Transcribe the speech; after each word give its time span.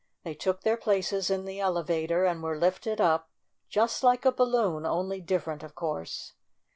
They 0.23 0.33
took 0.33 0.61
their 0.61 0.77
places 0.77 1.29
in 1.29 1.45
the 1.45 1.59
elevator 1.59 2.25
and 2.25 2.41
were 2.41 2.57
lifted 2.57 2.99
up, 2.99 3.29
just 3.69 4.01
like 4.03 4.25
a 4.25 4.31
balloon, 4.31 4.83
only 4.83 5.21
different, 5.21 5.61
of 5.61 5.75
course. 5.75 6.33